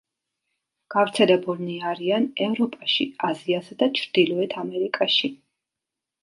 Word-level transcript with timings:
გავრცელებულნი 0.93 1.75
არიან 1.89 2.25
ევროპაში, 2.45 3.07
აზიასა 3.29 3.79
და 3.83 3.89
ჩრდილოეთ 4.01 4.57
ამერიკაში. 4.63 5.33